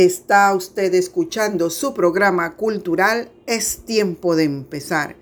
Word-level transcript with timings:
Está 0.00 0.54
usted 0.54 0.94
escuchando 0.94 1.68
su 1.68 1.92
programa 1.92 2.56
cultural 2.56 3.30
Es 3.44 3.80
tiempo 3.84 4.34
de 4.34 4.44
empezar. 4.44 5.14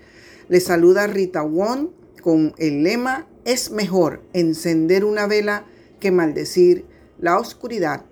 Le 0.47 0.61
saluda 0.61 1.05
Rita 1.05 1.43
Won 1.43 1.91
con 2.23 2.53
el 2.57 2.83
lema 2.83 3.27
Es 3.43 3.71
mejor 3.71 4.21
encender 4.31 5.03
una 5.03 5.27
vela 5.27 5.65
que 5.99 6.11
maldecir 6.11 6.85
la 7.19 7.37
oscuridad. 7.39 8.05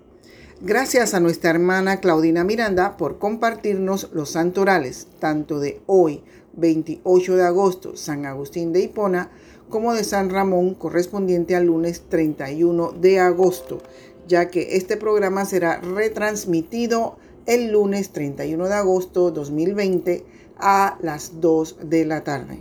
Gracias 0.60 1.14
a 1.14 1.22
nuestra 1.22 1.52
hermana 1.52 2.02
Claudina 2.02 2.44
Miranda 2.44 2.98
por 2.98 3.18
compartirnos 3.18 4.10
los 4.12 4.32
santorales, 4.32 5.08
tanto 5.20 5.62
de 5.62 5.80
hoy, 5.86 6.22
28 6.58 7.38
de 7.38 7.44
agosto, 7.46 7.96
San 7.96 8.26
Agustín 8.26 8.74
de 8.74 8.82
Hipona, 8.82 9.32
como 9.70 9.94
de 9.94 10.04
San 10.04 10.30
Ramón, 10.30 10.74
correspondiente 10.74 11.56
al 11.56 11.68
lunes 11.68 12.04
31 12.10 12.92
de 12.92 13.22
agosto 13.22 13.82
ya 14.28 14.50
que 14.50 14.76
este 14.78 14.98
programa 14.98 15.46
será 15.46 15.80
retransmitido 15.80 17.18
el 17.46 17.72
lunes 17.72 18.12
31 18.12 18.68
de 18.68 18.74
agosto 18.74 19.32
2020 19.32 20.26
a 20.58 20.98
las 21.02 21.40
2 21.40 21.78
de 21.84 22.06
la 22.06 22.24
tarde. 22.24 22.60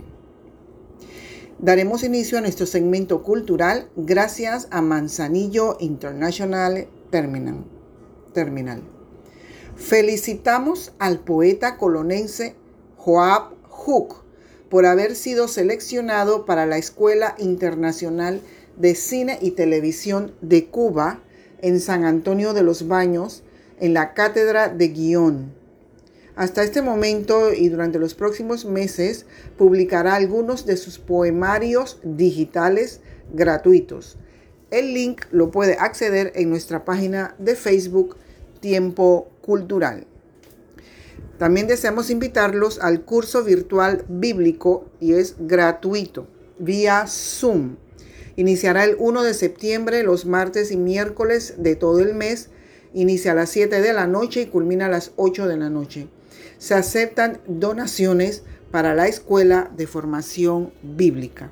Daremos 1.59 2.03
inicio 2.03 2.37
a 2.37 2.41
nuestro 2.41 2.65
segmento 2.67 3.23
cultural 3.23 3.89
gracias 3.95 4.67
a 4.71 4.81
Manzanillo 4.81 5.77
International 5.79 6.87
Terminal. 7.09 7.65
Terminal. 8.33 8.83
Felicitamos 9.75 10.93
al 10.99 11.19
poeta 11.19 11.77
colonense 11.77 12.55
Joab 12.95 13.55
Hook 13.69 14.15
por 14.69 14.85
haber 14.85 15.15
sido 15.15 15.47
seleccionado 15.47 16.45
para 16.45 16.65
la 16.65 16.77
Escuela 16.77 17.35
Internacional 17.39 18.41
de 18.75 18.95
Cine 18.95 19.39
y 19.41 19.51
Televisión 19.51 20.33
de 20.41 20.67
Cuba 20.67 21.23
en 21.61 21.79
San 21.79 22.05
Antonio 22.05 22.53
de 22.53 22.63
los 22.63 22.87
Baños, 22.87 23.43
en 23.79 23.93
la 23.93 24.13
cátedra 24.13 24.69
de 24.69 24.87
guion. 24.89 25.53
Hasta 26.35 26.63
este 26.63 26.81
momento 26.81 27.53
y 27.53 27.69
durante 27.69 27.97
los 27.97 28.13
próximos 28.13 28.65
meses 28.65 29.25
publicará 29.57 30.15
algunos 30.15 30.65
de 30.65 30.77
sus 30.77 30.99
poemarios 30.99 31.99
digitales 32.03 33.01
gratuitos. 33.33 34.17
El 34.69 34.93
link 34.93 35.23
lo 35.31 35.49
puede 35.49 35.77
acceder 35.79 36.31
en 36.35 36.49
nuestra 36.49 36.85
página 36.85 37.35
de 37.39 37.55
Facebook 37.55 38.17
Tiempo 38.59 39.29
Cultural. 39.41 40.05
También 41.39 41.67
deseamos 41.67 42.09
invitarlos 42.09 42.79
al 42.79 43.01
curso 43.01 43.43
virtual 43.43 44.05
bíblico 44.07 44.85
y 44.99 45.13
es 45.13 45.35
gratuito 45.39 46.27
vía 46.59 47.05
Zoom 47.07 47.77
Iniciará 48.37 48.85
el 48.85 48.95
1 48.99 49.23
de 49.23 49.33
septiembre, 49.33 50.03
los 50.03 50.27
martes 50.27 50.71
y 50.71 50.77
miércoles 50.77 51.55
de 51.57 51.75
todo 51.75 52.01
el 52.01 52.13
mes. 52.13 52.51
Inicia 52.93 53.31
a 53.31 53.35
las 53.35 53.49
7 53.49 53.81
de 53.81 53.93
la 53.93 54.05
noche 54.05 54.43
y 54.43 54.45
culmina 54.45 54.85
a 54.85 54.89
las 54.89 55.11
8 55.15 55.47
de 55.47 55.57
la 55.57 55.71
noche. 55.71 56.07
Se 56.59 56.75
aceptan 56.75 57.39
donaciones 57.47 58.43
para 58.69 58.93
la 58.93 59.07
Escuela 59.07 59.71
de 59.75 59.87
Formación 59.87 60.71
Bíblica. 60.83 61.49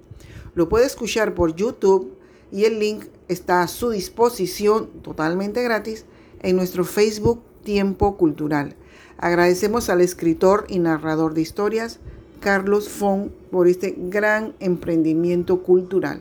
lo 0.54 0.68
puede 0.68 0.86
escuchar 0.86 1.34
por 1.34 1.56
YouTube 1.56 2.14
y 2.52 2.66
el 2.66 2.78
link 2.78 3.06
está 3.30 3.62
a 3.62 3.70
su 3.70 3.92
disposición 3.92 4.88
totalmente 5.02 5.64
gratis 5.64 6.04
en 6.42 6.58
nuestro 6.58 6.84
Facebook 6.84 7.42
Tiempo 7.64 8.18
Cultural. 8.18 8.76
Agradecemos 9.18 9.88
al 9.88 10.02
escritor 10.02 10.66
y 10.68 10.80
narrador 10.80 11.34
de 11.34 11.40
historias 11.40 12.02
Carlos 12.42 12.90
Fon 12.90 13.32
por 13.50 13.70
este 13.70 13.96
gran 13.98 14.54
emprendimiento 14.60 15.64
cultural. 15.64 16.20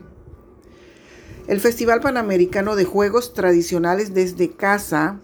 El 1.48 1.58
Festival 1.58 2.00
Panamericano 2.00 2.76
de 2.76 2.84
Juegos 2.84 3.34
Tradicionales 3.34 4.14
desde 4.14 4.52
casa 4.52 5.18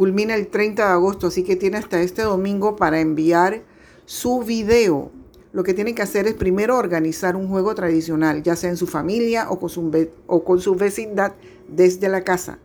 culmina 0.00 0.34
el 0.34 0.46
30 0.46 0.82
de 0.82 0.92
agosto, 0.92 1.26
así 1.26 1.44
que 1.44 1.56
tiene 1.56 1.76
hasta 1.76 2.00
este 2.00 2.22
domingo 2.22 2.74
para 2.74 3.00
enviar 3.00 3.60
su 4.06 4.40
video. 4.40 5.10
Lo 5.52 5.62
que 5.62 5.74
tiene 5.74 5.94
que 5.94 6.00
hacer 6.00 6.26
es 6.26 6.32
primero 6.32 6.78
organizar 6.78 7.36
un 7.36 7.48
juego 7.48 7.74
tradicional, 7.74 8.42
ya 8.42 8.56
sea 8.56 8.70
en 8.70 8.78
su 8.78 8.86
familia 8.86 9.50
o 9.50 9.60
con 9.60 9.68
su, 9.68 10.08
o 10.26 10.42
con 10.42 10.58
su 10.58 10.74
vecindad 10.74 11.34
desde 11.68 12.08
la 12.08 12.24
casa. 12.24 12.58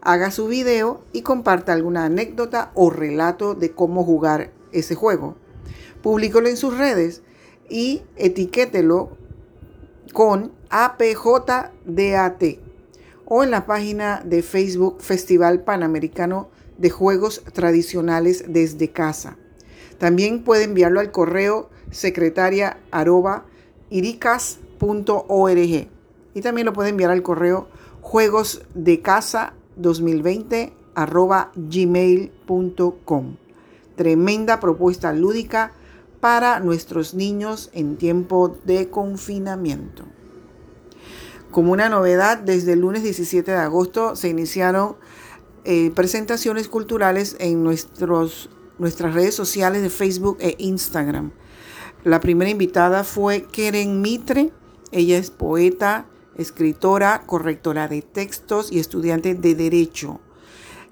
Haga 0.00 0.30
su 0.30 0.46
video 0.46 1.02
y 1.12 1.22
comparta 1.22 1.72
alguna 1.72 2.04
anécdota 2.04 2.70
o 2.74 2.88
relato 2.88 3.56
de 3.56 3.72
cómo 3.72 4.04
jugar 4.04 4.52
ese 4.70 4.94
juego. 4.94 5.34
Publícalo 6.04 6.46
en 6.46 6.56
sus 6.56 6.78
redes 6.78 7.22
y 7.68 8.02
etiquételo 8.14 9.10
con 10.12 10.52
APJDAT 10.70 12.44
o 13.24 13.42
en 13.42 13.50
la 13.50 13.66
página 13.66 14.22
de 14.24 14.44
Facebook 14.44 14.98
Festival 15.00 15.64
Panamericano 15.64 16.48
de 16.78 16.90
Juegos 16.90 17.42
Tradicionales 17.52 18.44
desde 18.48 18.90
casa. 18.90 19.36
También 19.98 20.44
puede 20.44 20.64
enviarlo 20.64 21.00
al 21.00 21.10
correo 21.10 21.70
secretaria 21.90 22.78
iricas.org 23.90 25.88
y 26.34 26.40
también 26.42 26.66
lo 26.66 26.72
puede 26.72 26.90
enviar 26.90 27.10
al 27.10 27.22
correo 27.22 27.68
juegos 28.00 28.62
de 28.74 29.00
casa 29.00 29.54
2020 29.76 30.72
gmail.com. 31.56 33.36
Tremenda 33.96 34.60
propuesta 34.60 35.12
lúdica 35.12 35.72
para 36.20 36.60
nuestros 36.60 37.14
niños 37.14 37.70
en 37.72 37.96
tiempo 37.96 38.56
de 38.64 38.90
confinamiento. 38.90 40.04
Como 41.50 41.72
una 41.72 41.88
novedad, 41.88 42.38
desde 42.38 42.74
el 42.74 42.80
lunes 42.80 43.02
17 43.02 43.50
de 43.50 43.56
agosto 43.56 44.16
se 44.16 44.28
iniciaron 44.28 44.96
eh, 45.66 45.90
presentaciones 45.94 46.68
culturales 46.68 47.36
en 47.38 47.62
nuestros, 47.62 48.48
nuestras 48.78 49.14
redes 49.14 49.34
sociales 49.34 49.82
de 49.82 49.90
Facebook 49.90 50.38
e 50.40 50.54
Instagram. 50.58 51.32
La 52.04 52.20
primera 52.20 52.50
invitada 52.50 53.04
fue 53.04 53.42
Keren 53.42 54.00
Mitre. 54.00 54.52
Ella 54.92 55.18
es 55.18 55.30
poeta, 55.30 56.06
escritora, 56.36 57.24
correctora 57.26 57.88
de 57.88 58.00
textos 58.02 58.70
y 58.72 58.78
estudiante 58.78 59.34
de 59.34 59.54
Derecho. 59.54 60.20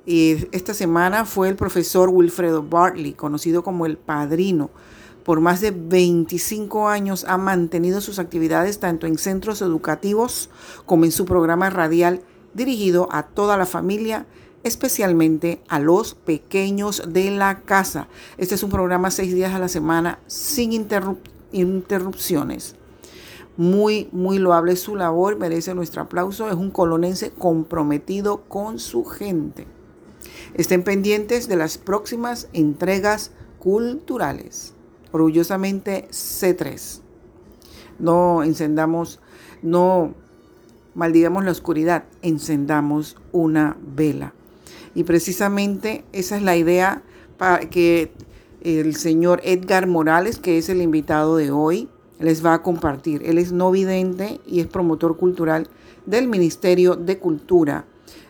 Esta 0.07 0.75
semana 0.75 1.25
fue 1.25 1.49
el 1.49 1.56
profesor 1.56 2.11
Wilfredo 2.11 2.62
Bartley, 2.62 3.15
conocido 3.15 3.62
como 3.62 3.87
el 3.87 3.97
Padrino 3.97 4.71
por 5.25 5.41
más 5.41 5.61
de 5.61 5.71
25 5.71 6.89
años 6.89 7.25
ha 7.27 7.39
mantenido 7.39 8.01
sus 8.01 8.19
actividades 8.19 8.79
tanto 8.79 9.06
en 9.06 9.19
centros 9.19 9.62
educativos 9.62 10.50
como 10.85 11.06
en 11.06 11.12
su 11.12 11.25
programa 11.25 11.71
radial 11.71 12.21
dirigido 12.53 13.09
a 13.11 13.25
toda 13.25 13.56
la 13.56 13.67
familia, 13.67 14.26
especialmente 14.64 15.61
a 15.69 15.78
los 15.78 16.14
pequeños 16.14 17.05
de 17.06 17.31
la 17.31 17.61
casa. 17.61 18.08
Este 18.37 18.56
es 18.56 18.62
un 18.64 18.70
programa 18.70 19.12
seis 19.12 19.32
días 19.32 19.55
a 19.55 19.61
la 19.61 19.69
semana 19.69 20.19
sin 20.26 20.72
interrupciones. 21.52 22.75
Muy, 23.56 24.08
muy 24.11 24.38
loable 24.38 24.75
su 24.75 24.96
labor, 24.96 25.38
merece 25.38 25.75
nuestro 25.75 26.02
aplauso. 26.02 26.49
Es 26.49 26.56
un 26.56 26.72
colonense 26.72 27.31
comprometido 27.31 28.43
con 28.49 28.81
su 28.81 29.05
gente. 29.05 29.69
Estén 30.55 30.82
pendientes 30.82 31.46
de 31.46 31.55
las 31.55 31.78
próximas 31.78 32.49
entregas 32.52 33.31
culturales 33.61 34.75
orgullosamente 35.14 36.08
C3. 36.11 37.00
No 38.00 38.43
encendamos, 38.43 39.20
no 39.62 40.12
maldigamos 40.96 41.44
la 41.44 41.52
oscuridad, 41.52 42.05
encendamos 42.22 43.16
una 43.31 43.76
vela. 43.81 44.34
Y 44.94 45.05
precisamente 45.05 46.05
esa 46.12 46.37
es 46.37 46.43
la 46.43 46.56
idea 46.56 47.02
para 47.37 47.61
que 47.69 48.12
el 48.61 48.96
señor 48.96 49.41
Edgar 49.44 49.87
Morales, 49.87 50.38
que 50.38 50.58
es 50.58 50.69
el 50.69 50.81
invitado 50.81 51.37
de 51.37 51.50
hoy, 51.50 51.88
les 52.19 52.44
va 52.44 52.55
a 52.55 52.62
compartir. 52.62 53.23
Él 53.25 53.38
es 53.38 53.52
no 53.52 53.70
vidente 53.70 54.41
y 54.46 54.61
es 54.61 54.67
promotor 54.67 55.17
cultural 55.17 55.69
del 56.06 56.29
Ministerio 56.29 56.96
de 56.96 57.19
Cultura. 57.19 57.85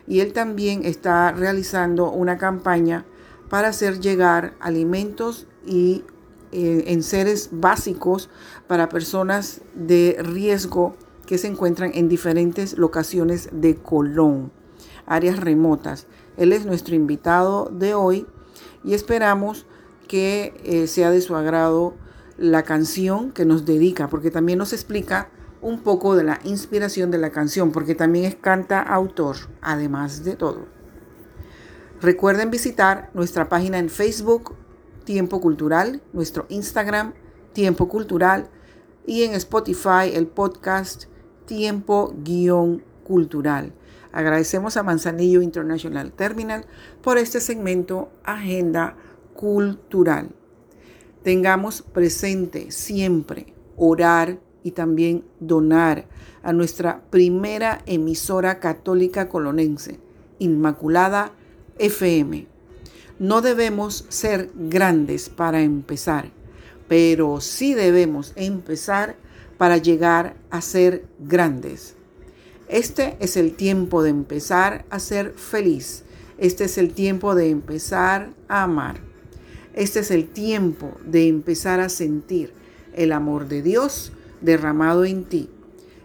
Y 0.07 0.19
él 0.19 0.33
también 0.33 0.85
está 0.85 1.31
realizando 1.31 2.11
una 2.11 2.37
campaña 2.37 3.05
para 3.49 3.69
hacer 3.69 3.99
llegar 3.99 4.53
alimentos 4.59 5.47
y 5.65 6.03
eh, 6.51 6.85
en 6.87 7.03
seres 7.03 7.49
básicos 7.51 8.29
para 8.67 8.89
personas 8.89 9.61
de 9.73 10.17
riesgo 10.19 10.95
que 11.25 11.37
se 11.37 11.47
encuentran 11.47 11.91
en 11.93 12.07
diferentes 12.07 12.77
locaciones 12.77 13.49
de 13.51 13.75
Colón, 13.75 14.51
áreas 15.05 15.39
remotas. 15.39 16.07
Él 16.37 16.53
es 16.53 16.65
nuestro 16.65 16.95
invitado 16.95 17.69
de 17.71 17.93
hoy 17.93 18.25
y 18.83 18.93
esperamos 18.93 19.65
que 20.07 20.53
eh, 20.63 20.87
sea 20.87 21.11
de 21.11 21.21
su 21.21 21.35
agrado 21.35 21.95
la 22.37 22.63
canción 22.63 23.31
que 23.31 23.45
nos 23.45 23.65
dedica, 23.65 24.09
porque 24.09 24.31
también 24.31 24.59
nos 24.59 24.73
explica 24.73 25.29
un 25.61 25.79
poco 25.79 26.15
de 26.15 26.23
la 26.23 26.39
inspiración 26.43 27.11
de 27.11 27.17
la 27.17 27.31
canción, 27.31 27.71
porque 27.71 27.95
también 27.95 28.25
es 28.25 28.35
canta 28.35 28.81
autor, 28.81 29.37
además 29.61 30.23
de 30.23 30.35
todo. 30.35 30.65
Recuerden 32.01 32.51
visitar 32.51 33.09
nuestra 33.13 33.49
página 33.49 33.79
en 33.79 33.89
Facebook, 33.89 34.55
Tiempo 35.05 35.41
Cultural, 35.41 36.03
nuestro 36.13 36.45
Instagram, 36.49 37.13
Tiempo 37.53 37.87
Cultural, 37.87 38.49
y 39.07 39.23
en 39.23 39.33
Spotify 39.33 40.11
el 40.13 40.27
podcast 40.27 41.05
Tiempo-Cultural. 41.45 43.73
Agradecemos 44.15 44.77
a 44.77 44.83
Manzanillo 44.83 45.41
International 45.41 46.13
Terminal 46.13 46.65
por 47.01 47.17
este 47.17 47.41
segmento 47.41 48.09
Agenda 48.23 48.95
Cultural. 49.33 50.29
Tengamos 51.21 51.81
presente 51.81 52.71
siempre 52.71 53.53
orar 53.75 54.39
y 54.63 54.71
también 54.71 55.25
donar 55.41 56.07
a 56.43 56.53
nuestra 56.53 57.01
primera 57.09 57.81
emisora 57.85 58.61
católica 58.61 59.27
colonense, 59.27 59.99
Inmaculada 60.39 61.33
FM. 61.77 62.47
No 63.19 63.41
debemos 63.41 64.05
ser 64.07 64.49
grandes 64.55 65.27
para 65.27 65.61
empezar, 65.61 66.31
pero 66.87 67.41
sí 67.41 67.73
debemos 67.73 68.31
empezar 68.37 69.17
para 69.57 69.75
llegar 69.75 70.37
a 70.51 70.61
ser 70.61 71.05
grandes. 71.19 71.97
Este 72.67 73.15
es 73.19 73.37
el 73.37 73.55
tiempo 73.55 74.01
de 74.01 74.09
empezar 74.09 74.85
a 74.89 74.99
ser 74.99 75.33
feliz. 75.33 76.03
Este 76.37 76.65
es 76.65 76.77
el 76.77 76.93
tiempo 76.93 77.35
de 77.35 77.49
empezar 77.49 78.29
a 78.47 78.63
amar. 78.63 78.97
Este 79.73 79.99
es 79.99 80.11
el 80.11 80.27
tiempo 80.27 80.97
de 81.05 81.27
empezar 81.27 81.79
a 81.79 81.89
sentir 81.89 82.53
el 82.93 83.11
amor 83.11 83.47
de 83.47 83.61
Dios 83.61 84.13
derramado 84.41 85.05
en 85.05 85.25
ti. 85.25 85.49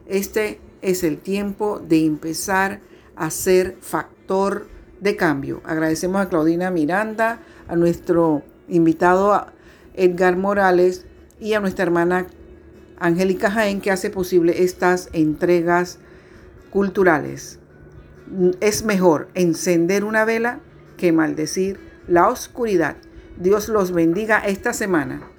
Este 0.07 0.61
es 0.83 1.03
el 1.05 1.19
tiempo 1.19 1.79
de 1.79 2.05
empezar 2.05 2.81
a 3.17 3.31
ser 3.31 3.77
factor 3.81 4.67
de 5.01 5.17
cambio. 5.17 5.63
Agradecemos 5.65 6.21
a 6.21 6.29
Claudina 6.29 6.71
Miranda, 6.71 7.41
a 7.69 7.77
nuestro 7.77 8.43
invitado 8.69 9.47
Edgar 9.95 10.37
Morales 10.37 11.07
y 11.39 11.55
a 11.55 11.61
nuestra 11.61 11.85
hermana 11.85 12.27
Angélica 12.99 13.51
Jaén 13.51 13.81
que 13.81 13.91
hace 13.91 14.11
posible 14.11 14.63
estas 14.63 15.09
entregas 15.13 15.99
culturales. 16.71 17.59
Es 18.61 18.85
mejor 18.85 19.29
encender 19.35 20.05
una 20.05 20.25
vela 20.25 20.61
que 20.97 21.13
maldecir 21.13 21.81
la 22.07 22.29
oscuridad. 22.29 22.97
Dios 23.39 23.69
los 23.69 23.93
bendiga 23.93 24.39
esta 24.39 24.73
semana. 24.73 25.30